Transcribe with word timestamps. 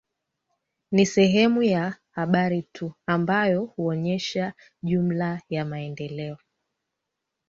Ni 0.91 1.05
sehemu 1.05 1.63
ya 1.63 1.95
habari 2.11 2.63
tu 2.71 2.93
ambayo 3.07 3.65
huonyesha 3.65 4.53
jumla 4.83 5.41
ya 5.49 5.65
maendeleo 5.65 6.37